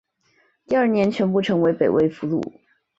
[0.65, 2.41] 第二年全部成为北魏俘虏。